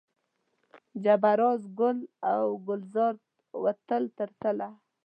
جبه 1.03 1.31
زار، 1.41 1.57
ګل 1.79 1.97
و 2.45 2.45
ګلزار 2.67 3.13
و 3.63 3.65
تل 3.87 4.03
تر 4.17 4.29
تله 4.41 4.69